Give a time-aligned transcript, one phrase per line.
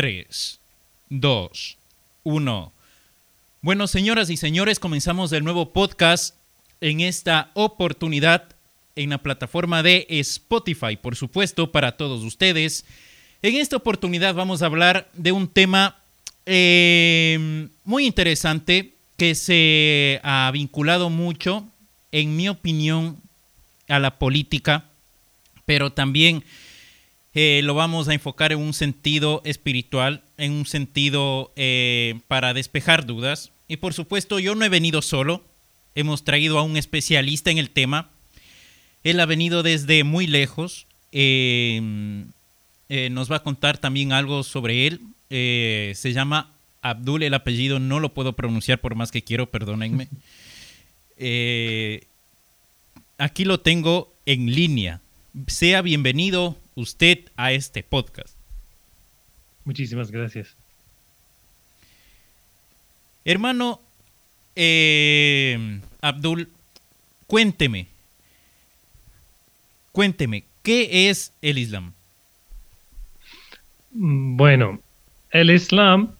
[0.00, 0.58] 3,
[1.10, 1.76] 2,
[2.24, 2.72] 1.
[3.60, 6.36] Bueno, señoras y señores, comenzamos el nuevo podcast
[6.80, 8.44] en esta oportunidad
[8.96, 12.86] en la plataforma de Spotify, por supuesto, para todos ustedes.
[13.42, 15.98] En esta oportunidad vamos a hablar de un tema
[16.46, 21.68] eh, muy interesante que se ha vinculado mucho,
[22.10, 23.18] en mi opinión,
[23.86, 24.86] a la política,
[25.66, 26.42] pero también
[27.32, 33.06] eh, lo vamos a enfocar en un sentido espiritual, en un sentido eh, para despejar
[33.06, 33.52] dudas.
[33.68, 35.44] Y por supuesto, yo no he venido solo,
[35.94, 38.10] hemos traído a un especialista en el tema.
[39.04, 40.86] Él ha venido desde muy lejos.
[41.12, 41.80] Eh,
[43.10, 45.00] nos va a contar también algo sobre él.
[45.28, 46.50] se llama
[46.82, 50.08] Abdul, el apellido no lo puedo pronunciar por más que quiero, perdónenme.
[53.18, 55.00] aquí lo tengo en línea.
[55.46, 58.36] Sea bienvenido, usted a este podcast.
[59.64, 60.56] Muchísimas gracias.
[63.24, 63.80] Hermano
[64.56, 66.48] eh, Abdul,
[67.26, 67.86] cuénteme,
[69.92, 71.92] cuénteme, ¿qué es el Islam?
[73.92, 74.80] Bueno,
[75.30, 76.14] el Islam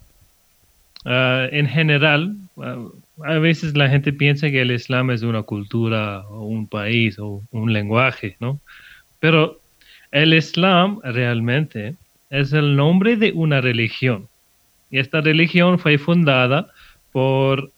[1.05, 2.87] ah, en general, ah,
[3.25, 7.43] a veces la gente piensa que el Islam es una cultura o un país o
[7.51, 8.61] un lenguaje, ¿no?
[9.19, 9.60] Pero
[10.13, 11.95] el Islam realmente
[12.31, 14.29] es el nombre de una religión.
[14.91, 16.69] Y esta religión fue fundada
[17.13, 17.71] por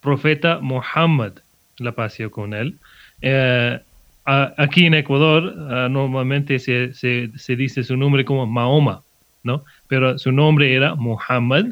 [0.00, 1.32] profeta Muhammad,
[1.78, 2.78] la pasó con él.
[3.22, 3.78] Eh,
[4.24, 5.54] aquí en Ecuador
[5.90, 9.02] normalmente se, dice su nombre como Mahoma,
[9.42, 9.64] ¿no?
[9.88, 11.66] Pero su nombre era Muhammad.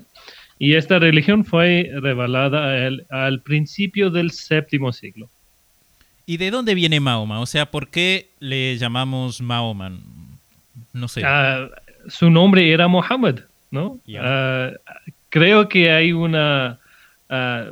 [0.59, 5.29] Y esta religión fue revelada al principio del séptimo siglo.
[6.29, 7.41] ¿Y de dónde viene Mahoma?
[7.41, 9.93] O sea, ¿por qué le llamamos Mahoma?
[10.93, 11.23] No sé.
[11.25, 11.71] Ah,
[12.07, 13.37] su nombre era Muhammad,
[13.71, 13.99] ¿no?
[14.21, 14.73] Ah,
[15.31, 16.79] creo que hay una...
[17.31, 17.71] Ah,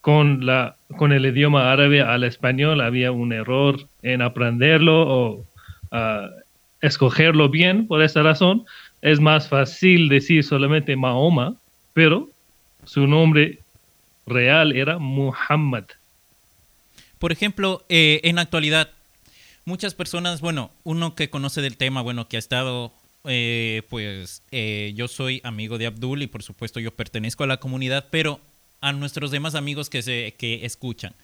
[0.00, 5.46] con, la, con el idioma árabe al español había un error en aprenderlo o
[6.82, 7.88] escogerlo bien.
[7.88, 8.64] Por esa razón,
[9.00, 11.54] es más fácil decir solamente Mahoma,
[11.94, 12.28] pero
[12.84, 13.58] su nombre
[14.24, 15.86] real era Muhammad.
[17.22, 18.90] Por ejemplo, eh, en actualidad,
[19.64, 24.92] muchas personas, bueno, uno que conoce del tema, bueno, que ha estado, eh, pues eh,
[24.96, 28.40] yo soy amigo de Abdul y por supuesto yo pertenezco a la comunidad, pero
[28.80, 31.14] a nuestros demás amigos que, se, que escuchan.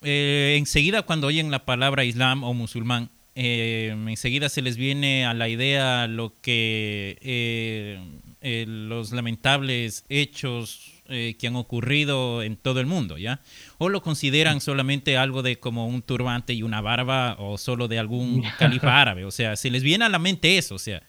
[0.00, 6.06] enseguida cuando oyen la palabra islam o musulmán, enseguida se les viene a la idea
[6.06, 8.00] lo que
[8.42, 13.40] los lamentables hechos eh, que han ocurrido en todo el mundo, ¿ya?
[13.78, 17.98] O lo consideran solamente algo de como un turbante y una barba o solo de
[17.98, 21.02] algún califa árabe, o sea, se les viene a la mente eso, o sea.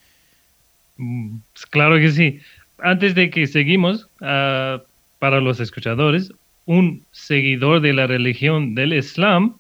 [0.97, 1.37] Mm,
[1.69, 2.39] claro que sí.
[2.79, 4.81] Antes de que seguimos, ah,
[5.19, 6.33] para los escuchadores,
[6.65, 9.55] un seguidor de la religión del Islam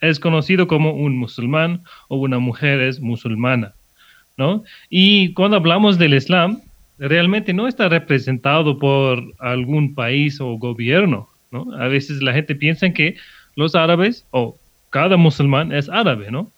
[0.00, 3.74] es conocido como un musulmán o una mujer es musulmana,
[4.36, 4.64] ¿no?
[4.90, 6.62] Y cuando hablamos del Islam,
[6.98, 11.28] realmente no está representado por algún país o gobierno.
[11.50, 11.72] ¿no?
[11.74, 13.16] A veces la gente piensa que
[13.54, 14.56] los árabes o
[14.90, 16.50] cada musulmán es árabe, ¿no?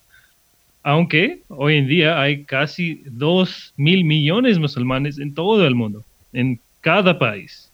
[0.82, 6.04] Aunque hoy en día hay casi dos mil millones de musulmanes en todo el mundo,
[6.32, 7.70] en cada país.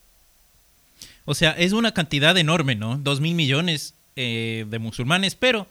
[1.25, 2.99] O sea, es una cantidad enorme, ¿no?
[2.99, 5.67] Dos mil millones eh, de musulmanes, pero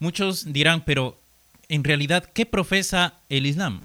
[0.00, 1.18] muchos dirán, pero
[1.68, 3.82] en realidad, ¿qué profesa el Islam?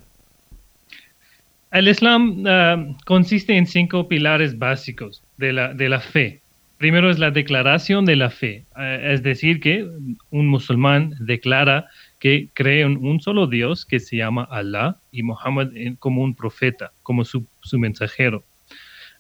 [1.72, 6.42] El Islam ah, consiste en cinco pilares básicos de la, de la fe.
[6.78, 9.86] Primero es la declaración de la fe, ah, es decir, que
[10.32, 11.88] un musulmán declara
[12.20, 15.70] que cree en un solo Dios que se llama Allah y Muhammad
[16.00, 18.44] como un profeta, como su, su mensajero.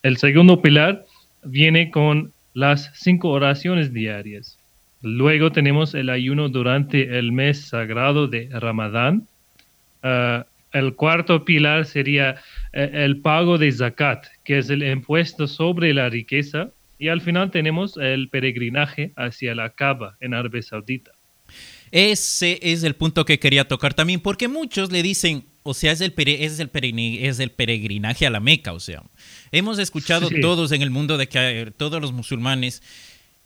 [0.02, 1.06] El segundo pilar
[1.44, 4.58] viene con las cinco oraciones diarias.
[5.02, 9.28] Luego tenemos el ayuno durante el mes sagrado de Ramadán.
[10.02, 12.41] Ah, el cuarto pilar sería
[12.73, 16.72] eh, el pago de zakat, que es el impuesto sobre la riqueza.
[16.99, 21.11] Y al final tenemos el peregrinaje hacia la Kaaba en Arabia Saudita.
[21.91, 26.02] Ese es el punto que quería tocar también, porque muchos le dicen, o sea, es
[26.02, 26.70] el, es el,
[27.20, 29.03] es el peregrinaje a la Meca, o sea,
[29.52, 32.81] hemos escuchado todos en el mundo de que eh, todos los musulmanes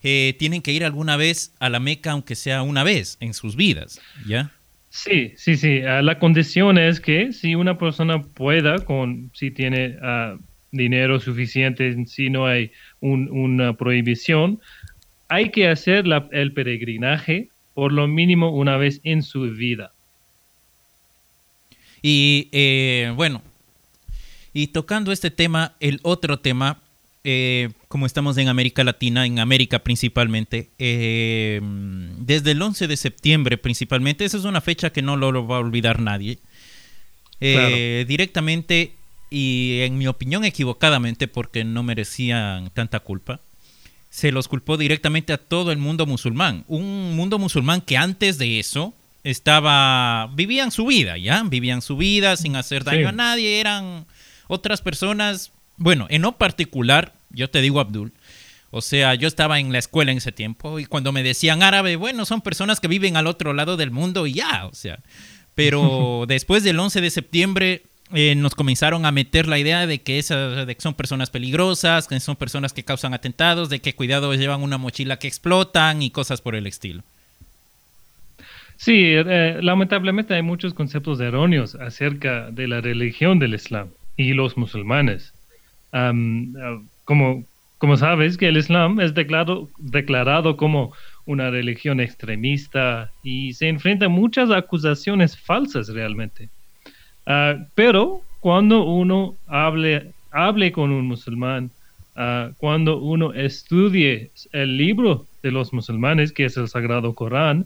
[0.01, 3.55] eh, tienen que ir alguna vez a la Meca, aunque sea una vez en sus
[3.55, 4.51] vidas, ¿ya?
[4.91, 5.81] Sí, sí, sí.
[5.83, 10.37] Ah, la condición es que si una persona pueda, con, si tiene ah,
[10.71, 14.59] dinero suficiente, si no hay una prohibición,
[15.29, 19.93] hay que hacer el peregrinaje por lo mínimo una vez en su vida.
[22.01, 23.41] Y eh, bueno,
[24.53, 26.80] Y tocando este tema, el otro tema,
[27.23, 31.61] eh, como estamos en América Latina, en América principalmente, eh,
[32.17, 35.59] desde el 11 de septiembre principalmente, esa es una fecha que no lo, va a
[35.59, 36.39] olvidar nadie.
[37.39, 38.93] Eh, directamente
[39.31, 43.39] y en mi opinión equivocadamente porque no merecían tanta culpa,
[44.09, 46.65] se los culpó directamente a todo el mundo musulmán.
[46.67, 48.93] Un mundo musulmán que antes de eso
[49.23, 51.43] estaba, vivían su vida, ¿ya?
[51.43, 54.05] Vivían su vida sin hacer daño a nadie, eran
[54.47, 58.11] otras personas, bueno, en lo particular, yo te digo Abdul,
[58.71, 61.97] o sea, yo estaba en la escuela en ese tiempo y cuando me decían árabe,
[61.97, 64.99] bueno, son personas que viven al otro lado del mundo y ya, o sea,
[65.55, 67.81] pero después del 11 de septiembre
[68.13, 72.07] eh, nos comenzaron a meter la idea de que, esas, de que son personas peligrosas,
[72.07, 76.11] que son personas que causan atentados, de que cuidado llevan una mochila que explotan y
[76.11, 77.03] cosas por el estilo.
[78.75, 84.57] Sí, eh, lamentablemente hay muchos conceptos erróneos acerca de la religión del Islam y los
[84.57, 85.33] musulmanes.
[85.91, 86.13] Ah,
[87.05, 87.43] como,
[87.77, 90.93] como sabes, que el Islam es declarado, declarado como
[91.25, 96.49] una religión extremista y se enfrenta a muchas acusaciones falsas realmente.
[97.25, 101.71] Ah, pero cuando uno hable, hable con un musulmán,
[102.15, 107.65] ah, cuando uno estudie el libro de los musulmanes, que es el Sagrado Corán,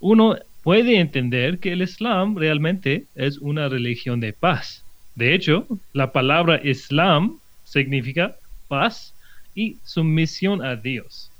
[0.00, 4.84] uno puede entender que el Islam realmente es una religión de paz.
[5.14, 7.38] De hecho, la palabra Islam
[7.74, 8.36] significa
[8.68, 9.12] paz
[9.54, 11.30] y sumisión a Dios.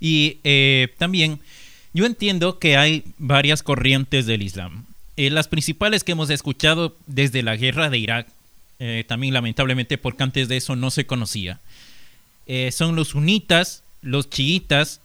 [0.00, 1.40] Y eh, también
[1.96, 4.84] yo entiendo que hay varias corrientes del Islam.
[5.16, 8.26] Eh, las principales que hemos escuchado desde la guerra de Irak,
[8.78, 11.58] eh, también lamentablemente porque antes de eso no se conocía,
[12.46, 15.00] eh, son los sunitas, los chiitas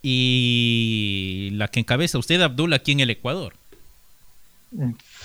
[0.00, 3.54] y la que encabeza usted, Abdul, aquí en el Ecuador.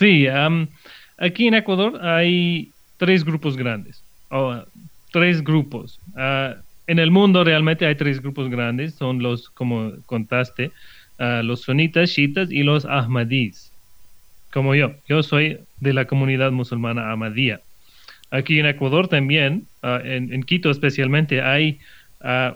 [0.00, 0.26] Sí,
[1.16, 4.02] aquí en Ecuador hay tres grupos grandes,
[5.10, 6.00] tres grupos.
[6.16, 10.72] Ah, en el mundo realmente hay tres grupos grandes, son los, como contaste,
[11.18, 13.72] ah, los sunitas, chiitas y los ahmadís
[14.52, 14.92] como yo.
[15.06, 17.60] Yo soy de la comunidad musulmana Ahmadía.
[18.30, 21.78] Aquí en Ecuador también, ah, en, Quito especialmente, hay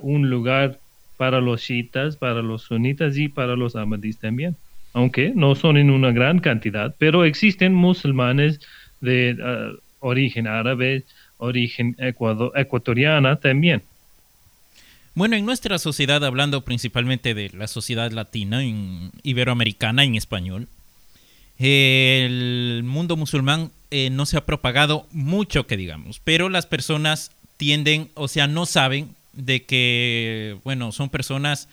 [0.00, 0.78] un lugar
[1.16, 4.56] para los chiitas, para los sunitas y para los ahmadís también.
[4.92, 8.60] Aunque no son en una gran cantidad, pero existen musulmanes
[9.00, 9.36] de
[10.00, 11.04] origen árabe,
[11.42, 13.82] origen ecuatoriana también.
[15.14, 18.62] Bueno, en nuestra sociedad, hablando principalmente de la sociedad latina,
[19.22, 20.68] iberoamericana en español,
[21.58, 28.10] el mundo musulmán eh, no se ha propagado mucho, que digamos, pero las personas tienden,
[28.14, 31.68] o sea, no saben de que, bueno, son personas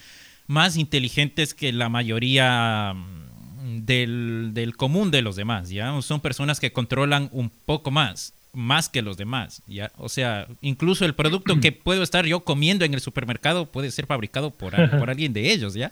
[0.47, 6.01] más inteligentes que la mayoría mm, del, del, común de los demás, ¿ya?
[6.01, 9.91] Son personas que controlan un poco más, más que los demás, ¿ya?
[9.97, 14.05] O sea, incluso el producto que puedo estar yo comiendo en el supermercado puede ser
[14.05, 15.91] fabricado por, por alguien de ellos, ¿ya?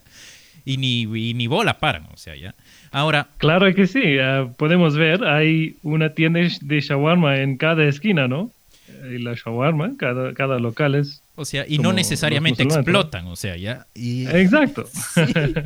[0.65, 2.56] Y ni, y ni bola paran, o sea, ¿ya?
[2.92, 3.30] Ahora.
[3.38, 4.01] Claro que sí,
[4.57, 8.51] podemos ver, hay una tienda de shawarma en cada esquina, ¿no?
[9.12, 11.21] Y la shawarma, cada, cada local es.
[11.36, 13.86] O sea, y no necesariamente explotan, o sea, ya.
[13.95, 14.89] Exacto.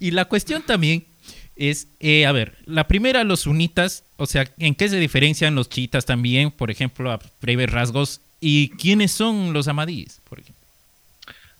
[0.00, 1.04] Y la cuestión también
[1.58, 5.68] es, eh, a ver, la primera, los sunitas, o sea, ¿en qué se diferencian los
[5.68, 8.20] chiitas también, por ejemplo, a breves rasgos?
[8.40, 10.64] ¿Y quiénes son los amadíes, por ejemplo?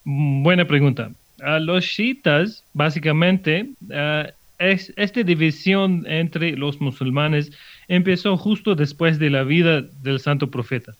[0.04, 1.10] Buena pregunta.
[1.42, 4.28] A los chiitas, básicamente, uh,
[4.58, 7.52] esta división entre los musulmanes
[7.86, 10.94] empezó justo después de la vida del santo profeta.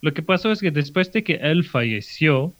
[0.00, 2.52] Lo que pasó es que después de que él falleció,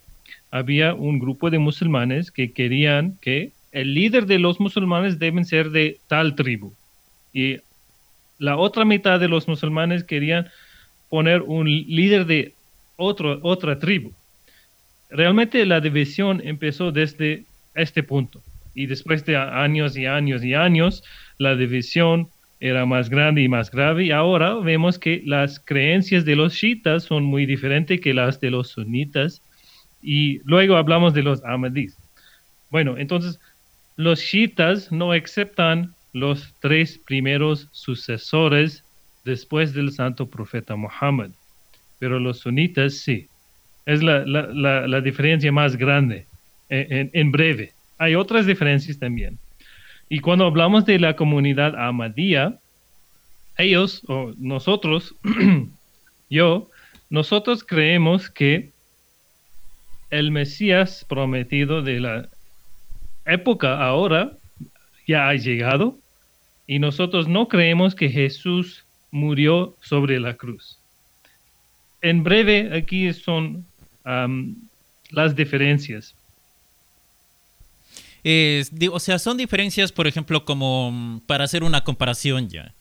[0.51, 5.71] había un grupo de musulmanes que querían que el líder de los musulmanes deben ser
[5.71, 6.73] de tal tribu.
[7.33, 7.57] Y
[8.39, 10.49] la otra mitad de los musulmanes querían
[11.09, 12.55] poner un líder de
[12.97, 14.13] otro, otra tribu.
[15.11, 18.43] Realmente la división empezó desde este punto
[18.75, 21.05] y después de años y años y años,
[21.39, 22.29] la división
[22.61, 27.03] era más grande y más grave y ahora vemos que las creencias de los chiitas
[27.03, 29.43] son muy diferentes que las de los sunitas
[30.01, 31.97] y luego hablamos de los ahmadís.
[32.71, 33.41] Bueno, entonces
[33.97, 38.85] los chiitas no aceptan los tres primeros sucesores
[39.25, 41.31] después del santo profeta Muhammad,
[41.99, 43.29] pero los sunitas sí.
[43.85, 46.27] Es la, la, la, diferencia más grande
[46.69, 47.73] en, en breve
[48.03, 49.39] hay otras diferencias también.
[50.09, 52.59] Y cuando hablamos de la comunidad Ahmadía,
[53.57, 55.15] ellos o nosotros,
[56.31, 56.69] yo,
[57.11, 58.73] nosotros creemos que
[60.11, 62.29] el Mesías prometido de la
[63.25, 64.39] época ahora
[65.07, 65.99] ya ha llegado
[66.67, 70.79] y nosotros no creemos que Jesús murió sobre la cruz.
[72.01, 73.65] En breve, aquí son
[75.11, 76.15] las diferencias.
[78.25, 82.75] o sea, son diferencias, por ejemplo, como mm, para hacer una comparación ya.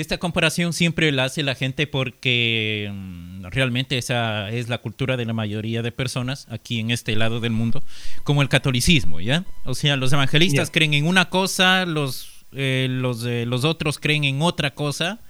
[0.00, 5.26] Esta comparación siempre la hace la gente porque mm, realmente esa es la cultura de
[5.26, 7.82] la mayoría de personas aquí en este lado del mundo,
[8.24, 9.44] como el catolicismo, ¿ya?
[9.64, 14.40] O sea, los evangelistas creen en una cosa, los, eh, los, los otros creen en
[14.40, 15.20] otra cosa,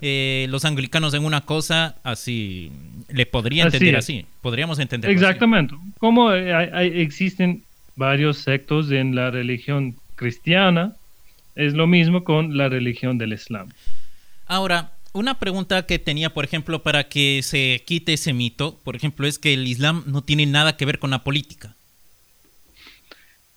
[0.00, 2.70] eh, los anglicanos en una cosa, así
[3.08, 7.64] le podría entender así, podríamos entender Exactamente, como existen
[7.96, 10.94] varios sectos en la religión cristiana,
[11.56, 13.70] es lo mismo con la religión del Islam.
[14.46, 19.26] Ahora, una pregunta que tenía, por ejemplo, para que se quite ese mito, por ejemplo,
[19.26, 21.74] es que el Islam no tiene nada que ver con la política.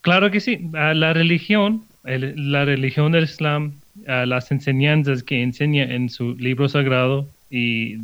[0.01, 0.59] Claro que sí.
[0.71, 3.73] La religión, la religión del Islam,
[4.05, 7.97] las enseñanzas que enseña en su libro sagrado y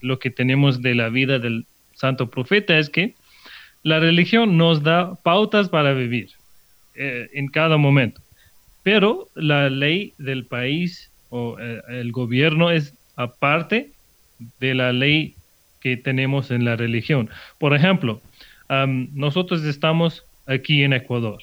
[0.00, 3.14] lo que tenemos de la vida del santo profeta es que
[3.82, 6.30] la religión nos da pautas para vivir
[6.94, 8.20] eh, en cada momento.
[8.82, 13.90] Pero la ley del país o eh, el gobierno es aparte
[14.60, 15.34] de la ley
[15.80, 17.30] que tenemos en la religión.
[17.58, 18.20] Por ejemplo,
[18.68, 21.42] nosotros estamos aquí en Ecuador.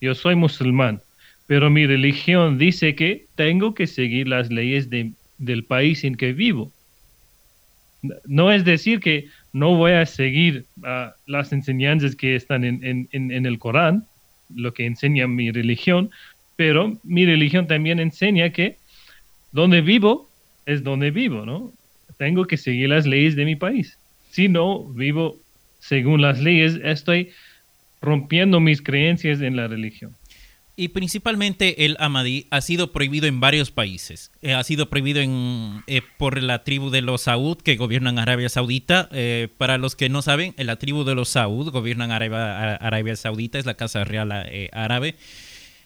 [0.00, 1.00] Yo soy musulmán,
[1.46, 6.72] pero mi religión dice que tengo que seguir las leyes del país en que vivo.
[8.26, 13.46] No es decir que no voy a seguir ah, las enseñanzas que están en, en
[13.46, 14.06] el Corán,
[14.54, 16.10] lo que enseña mi religión,
[16.56, 18.76] pero mi religión también enseña que
[19.52, 20.28] donde vivo
[20.66, 21.72] es donde vivo, ¿no?
[22.18, 23.98] Tengo que seguir las leyes de mi país.
[24.30, 25.36] Si no vivo
[25.80, 27.30] según las leyes, estoy
[28.00, 30.14] rompiendo mis creencias en la religión.
[30.74, 34.32] Y principalmente el Ahmadi ha sido prohibido en varios países.
[34.40, 38.48] Eh, ha sido prohibido en, eh, por la tribu de los Saud que gobiernan Arabia
[38.48, 39.08] Saudita.
[39.12, 43.58] Eh, para los que no saben, la tribu de los Saud gobiernan Arabia, Arabia Saudita,
[43.58, 44.32] es la Casa Real
[44.72, 45.14] Árabe.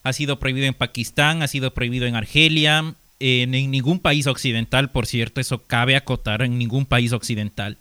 [0.04, 5.06] Ha sido prohibido en Pakistán, ha sido prohibido en Argelia, en, ningún país occidental, por
[5.06, 7.78] cierto, eso cabe acotar, en ningún país occidental.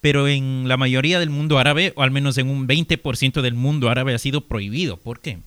[0.00, 3.90] Pero en la mayoría del mundo árabe, o al menos en un 20% del mundo
[3.90, 4.96] árabe, ha sido prohibido.
[4.96, 5.38] ¿Por qué?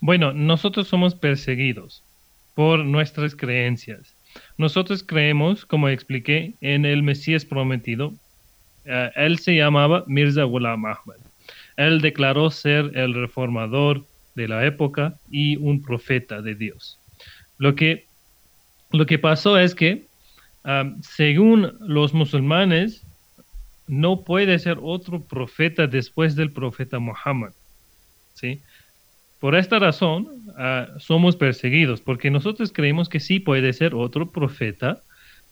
[0.00, 2.02] Bueno, nosotros somos perseguidos
[2.54, 4.14] por nuestras creencias.
[4.56, 8.14] Nosotros creemos, como expliqué, en el Mesías prometido.
[8.84, 11.16] Eh, él se llamaba Mirza Ghulam Ahmad.
[11.76, 14.04] Él declaró ser el reformador
[14.34, 16.99] de la época y un profeta de Dios.
[17.60, 18.06] Lo que,
[18.90, 20.06] lo que pasó es que,
[21.02, 23.04] según los musulmanes,
[23.86, 27.52] no puede ser otro profeta después del profeta Muhammad.
[28.32, 28.62] ¿sí?
[29.40, 30.26] Por esta razón,
[30.56, 35.02] ah, somos perseguidos, porque nosotros creemos que sí puede ser otro profeta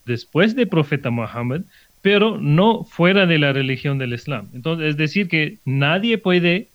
[0.07, 1.61] después del profeta Muhammad,
[2.01, 4.49] pero no fuera de la religión del Islam.
[4.55, 6.69] Entonces, es decir, que nadie puede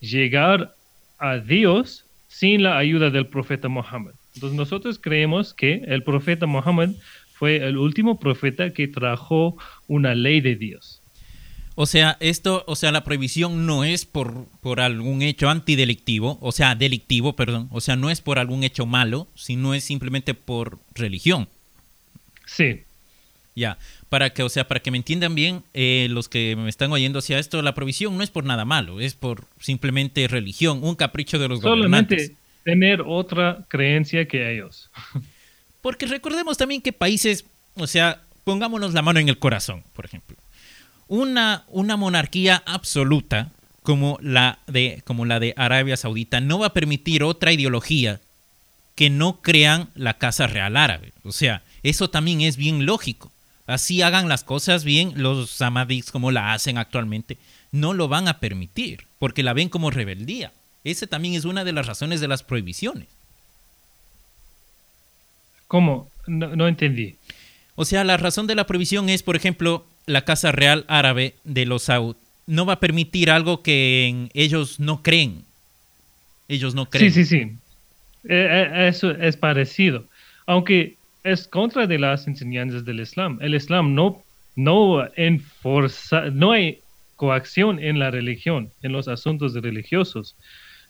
[0.00, 0.74] llegar
[1.18, 2.03] a Dios
[2.34, 4.14] sin la ayuda del profeta Muhammad.
[4.34, 6.90] Entonces nosotros creemos que el profeta Muhammad
[7.32, 11.00] fue el último profeta que trajo una ley de Dios.
[11.76, 16.50] O sea, esto, o sea, la prohibición no es por, por algún hecho antidelictivo, o
[16.50, 20.78] sea, delictivo, perdón, o sea, no es por algún hecho malo, sino es simplemente por
[20.94, 21.48] religión.
[22.46, 22.82] Sí.
[23.54, 23.78] Ya,
[24.14, 27.18] para que, o sea, para que me entiendan bien, eh, los que me están oyendo
[27.18, 31.40] hacia esto, la provisión no es por nada malo, es por simplemente religión, un capricho
[31.40, 34.88] de los Solamente tener otra creencia que ellos.
[35.82, 37.44] Porque recordemos también que países,
[37.74, 40.36] o sea, pongámonos la mano en el corazón, por ejemplo.
[41.08, 43.50] Una, una monarquía absoluta
[43.82, 48.20] como la, de, como la de Arabia Saudita no va a permitir otra ideología
[48.94, 51.10] que no crean la Casa Real Árabe.
[51.24, 53.33] O sea, eso también es bien lógico
[53.66, 57.38] así hagan las cosas bien, los samadis como la hacen actualmente,
[57.72, 60.52] no lo van a permitir, porque la ven como rebeldía.
[60.84, 63.08] Esa también es una de las razones de las prohibiciones.
[65.66, 66.10] ¿Cómo?
[66.26, 67.16] No, entendí.
[67.74, 71.66] O sea, la razón de la prohibición es, por ejemplo, la Casa Real Árabe de
[71.66, 72.16] los Saud
[72.46, 75.42] no va a permitir algo que ellos no creen.
[76.48, 77.12] Ellos no creen.
[77.12, 77.52] Sí, sí, sí.
[78.28, 80.04] Eh, eh, eso es parecido.
[80.46, 83.38] Aunque es contra de las enseñanzas del Islam.
[83.40, 84.22] El Islam no,
[84.56, 86.78] no enforza, no hay
[87.16, 90.36] coacción en la religión, en los asuntos religiosos,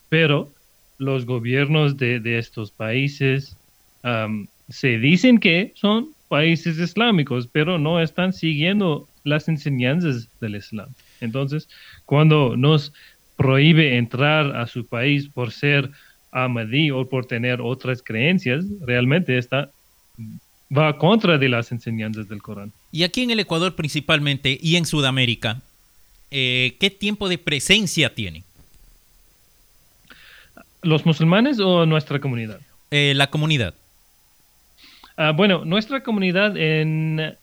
[0.09, 0.53] pero
[0.97, 3.57] los gobiernos de, estos países
[4.69, 10.89] se dicen que son países islámicos, pero no están siguiendo las enseñanzas del Islam.
[11.21, 11.69] Entonces,
[12.05, 12.93] cuando nos
[13.37, 15.89] prohíbe entrar a su país por ser
[16.31, 19.71] Ahmadí o por tener otras creencias, realmente está
[20.75, 22.71] va contra de las enseñanzas del Corán.
[22.91, 25.61] Y aquí en el Ecuador principalmente y en Sudamérica,
[26.31, 28.43] eh, ¿qué tiempo de presencia tiene?
[30.81, 32.59] ¿Los musulmanes o nuestra comunidad?
[32.91, 33.73] Eh, la comunidad.
[35.17, 37.35] Ah, bueno, nuestra comunidad en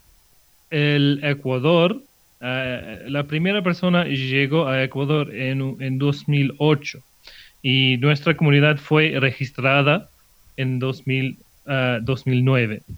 [0.70, 2.02] el Ecuador,
[2.40, 6.98] ah, la primera persona llegó a Ecuador en, en 2008
[7.62, 10.08] y nuestra comunidad fue registrada
[10.56, 10.78] en
[11.64, 12.82] 2000, 2009.
[12.86, 12.92] Ah,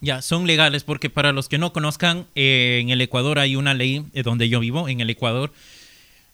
[0.00, 3.74] ya, son legales porque para los que no conozcan, eh, en el Ecuador hay una
[3.74, 5.52] ley, eh, donde yo vivo, en el Ecuador,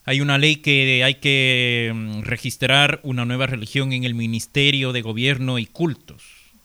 [0.04, 5.00] hay una ley que hay que mm, registrar una nueva religión en el Ministerio de
[5.00, 6.22] Gobierno y Cultos.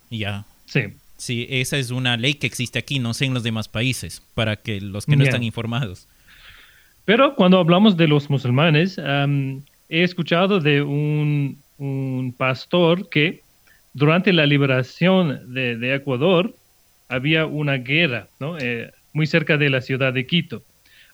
[0.09, 0.45] Ya.
[0.65, 0.81] Sí.
[1.15, 4.55] Sí, esa es una ley que existe aquí, no sé en los demás países, para
[4.55, 6.07] que los que no están informados.
[7.03, 13.41] Pero cuando hablamos de los musulmanes, he escuchado de un, un, pastor que
[13.93, 16.53] durante la liberación de, Ecuador
[17.07, 18.57] había una guerra, ¿no?
[18.57, 20.63] Eh, muy cerca de la ciudad de Quito.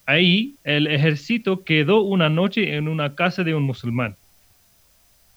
[0.06, 4.16] Ahí el ejército quedó una noche en una casa de un musulmán.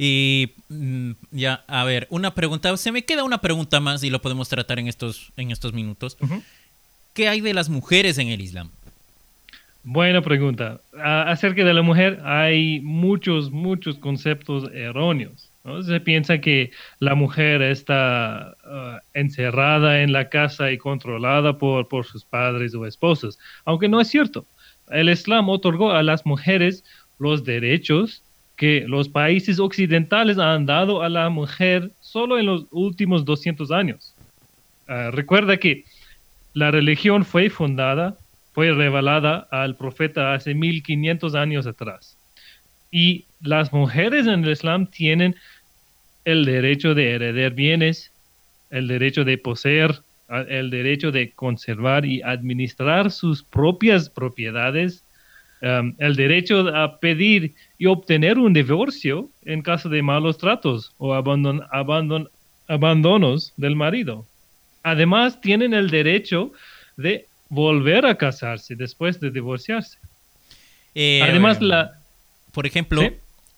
[0.02, 4.22] Y mm, ya, a ver, una pregunta, se me queda una pregunta más y lo
[4.22, 6.18] podemos tratar en estos, en estos minutos.
[7.14, 8.70] ¿Qué hay de las mujeres en el Islam?
[9.84, 10.80] Buena pregunta.
[10.98, 15.49] acerca de la mujer hay muchos, muchos conceptos erróneos.
[15.84, 22.06] Se piensa que la mujer está uh, encerrada en la casa y controlada por, por
[22.06, 24.46] sus padres o esposas, aunque no es cierto.
[24.90, 26.84] El Islam otorgó a las mujeres
[27.20, 28.24] los derechos
[28.56, 34.14] que los países occidentales han dado a la mujer solo en los últimos 200 años.
[34.88, 35.86] Uh, recuerda que
[36.54, 38.18] la religión fue fundada,
[38.54, 42.18] fue revelada al profeta hace 1500 años atrás.
[42.92, 45.36] Y las mujeres en el Islam tienen
[46.32, 48.12] el derecho de heredar bienes,
[48.70, 50.02] el derecho de poseer,
[50.48, 55.04] el derecho de conservar y administrar sus propias propiedades,
[55.62, 61.14] um, el derecho a pedir y obtener un divorcio en caso de malos tratos o
[61.14, 62.30] abandon,
[62.68, 64.28] abandonos del marido.
[64.84, 66.52] Además, tienen el derecho
[66.96, 69.98] de volver a casarse después de divorciarse.
[70.94, 72.00] Eh, Además, la...
[72.52, 73.02] Por ejemplo,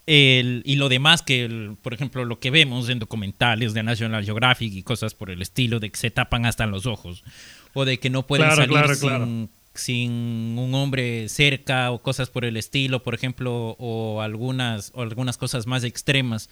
[0.06, 4.84] y lo demás que, por ejemplo, lo que vemos en documentales de National Geographic y
[4.84, 7.24] cosas por el estilo, de que se tapan hasta los ojos,
[7.74, 13.04] o de que no pueden salir sin, un hombre cerca, o cosas por el estilo,
[13.04, 16.50] por ejemplo, o algunas, o algunas cosas más extremas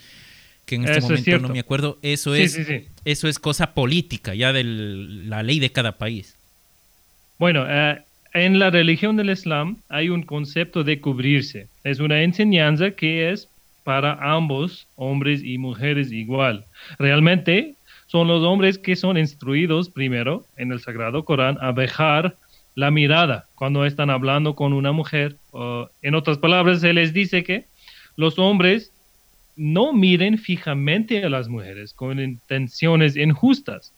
[0.65, 2.57] que en este momento no me acuerdo, eso es,
[3.03, 6.35] eso es cosa política, ya de la ley de cada país.
[7.39, 11.67] Bueno, eh, en la religión del Islam hay un concepto de cubrirse.
[11.83, 13.49] Es una enseñanza que es
[13.83, 16.65] para ambos, hombres y mujeres igual.
[16.99, 17.75] Realmente
[18.07, 22.35] son los hombres que son instruidos primero en el Sagrado Corán a dejar
[22.75, 25.35] la mirada cuando están hablando con una mujer.
[26.01, 27.65] en otras palabras, se les dice que
[28.15, 28.91] los hombres
[29.55, 33.93] no miren fijamente a las mujeres con intenciones injustas.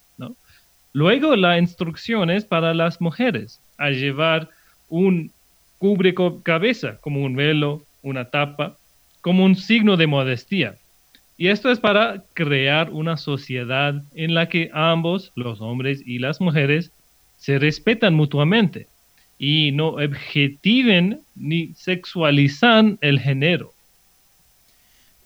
[0.94, 4.50] Luego la instrucción es para las mujeres a llevar
[4.90, 5.32] un
[5.78, 6.14] cubre
[6.44, 8.78] cabeza, como un velo, una tapa,
[9.22, 10.76] como un signo de modestia.
[11.38, 16.40] Y esto es para crear una sociedad en la que ambos, los hombres y las
[16.40, 16.92] mujeres,
[17.38, 18.88] se respetan mutuamente
[19.40, 23.74] y no objetiven ni sexualizan el género.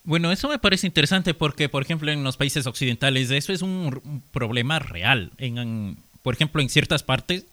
[0.06, 4.22] Bueno, eso me parece interesante porque, por ejemplo, en los países occidentales eso es un,
[4.32, 5.32] problema real.
[5.38, 7.46] En, por ejemplo, en ciertas partes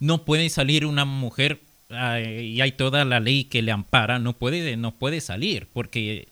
[0.00, 4.76] no puede salir una mujer y hay toda la ley que le ampara, no puede,
[4.76, 6.28] no puede salir porque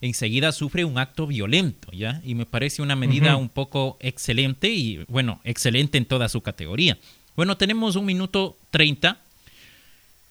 [0.00, 2.20] enseguida sufre un acto violento, ¿ya?
[2.24, 6.98] Y me parece una medida un poco excelente y, bueno, excelente en toda su categoría.
[7.36, 9.18] Bueno, tenemos un minuto treinta.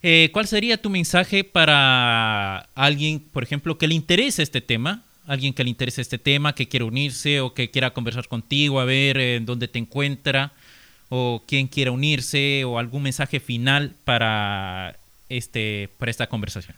[0.02, 5.04] Eh, ¿Cuál sería tu mensaje para alguien, por ejemplo, que le interese este tema?
[5.26, 8.86] Alguien que le interese este tema, que quiera unirse o que quiera conversar contigo, a
[8.86, 10.52] ver en dónde te encuentra,
[11.10, 14.96] o quien quiera unirse, o algún mensaje final para,
[15.30, 16.76] este, para esta conversación.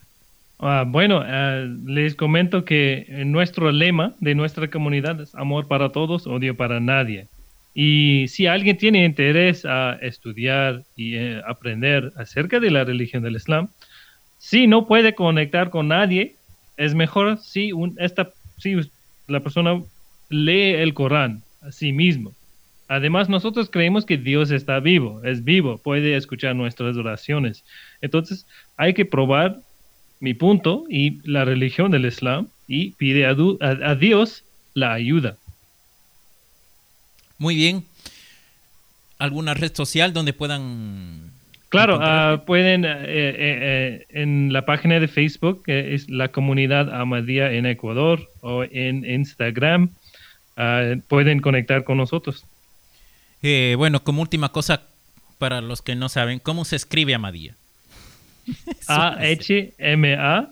[0.59, 6.27] Ah, bueno, ah, les comento que nuestro lema de nuestra comunidad es amor para todos,
[6.27, 7.27] odio para nadie.
[7.73, 13.35] Y si alguien tiene interés a estudiar y eh, aprender acerca de la religión del
[13.35, 13.67] Islam,
[14.37, 16.35] si no puede conectar con nadie,
[16.77, 18.77] es mejor si, esta, si
[19.27, 19.81] la persona
[20.29, 22.31] lee el Corán a sí mismo.
[22.87, 27.63] Además, nosotros creemos que Dios está vivo, es vivo, puede escuchar nuestras oraciones.
[28.01, 28.45] Entonces,
[28.77, 29.59] hay que probar
[30.19, 34.43] mi punto y la religión del Islam y pide a Dios
[34.73, 35.37] la ayuda.
[37.37, 37.83] Muy bien.
[39.17, 41.31] ¿Alguna red social donde puedan...
[41.69, 46.93] Claro, ah, pueden eh, eh, eh, en la página de Facebook, que es la comunidad
[46.93, 49.89] Amadía en Ecuador, o en Instagram,
[50.55, 52.45] ah, pueden conectar con nosotros.
[53.77, 54.83] Bueno, como última cosa,
[55.37, 57.55] para los que no saben, ¿cómo se escribe Amadía?
[58.87, 60.45] A-H-M-A-D-I-A.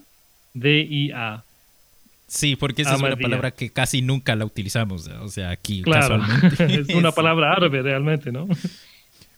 [2.26, 6.18] Sí, porque esa es una palabra que casi nunca la utilizamos, o sea, aquí claro.
[6.18, 6.64] casualmente.
[6.80, 8.48] es una palabra árabe realmente, ¿no?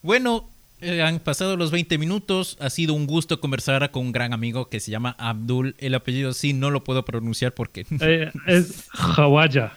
[0.03, 0.49] Bueno,
[0.81, 4.69] eh, han pasado los 20 minutos, ha sido un gusto conversar con un gran amigo
[4.69, 7.85] que se llama Abdul, el apellido sí no lo puedo pronunciar porque...
[8.01, 9.73] Eh, es Hawaya.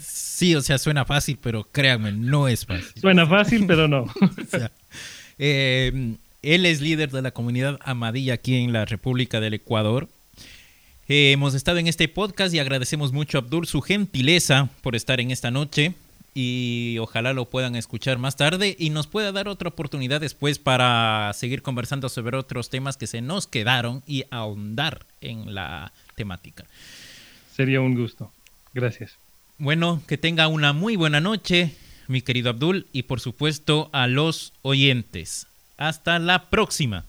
[0.00, 3.00] Sí, o sea, suena fácil, pero créanme, no es fácil.
[3.00, 4.06] Suena fácil, pero no.
[5.36, 10.08] Eh, él es líder de la comunidad Amadilla aquí en la República del Ecuador.
[11.08, 15.20] Eh, hemos estado en este podcast y agradecemos mucho a Abdul su gentileza por estar
[15.20, 15.94] en esta noche
[16.34, 21.32] y ojalá lo puedan escuchar más tarde y nos pueda dar otra oportunidad después para
[21.34, 26.64] seguir conversando sobre otros temas que se nos quedaron y ahondar en la temática.
[27.54, 28.32] Sería un gusto.
[28.72, 29.16] Gracias.
[29.58, 31.76] Bueno, que tenga una muy buena noche,
[32.08, 35.46] mi querido Abdul, y por supuesto a los oyentes.
[35.76, 37.04] Hasta la próxima.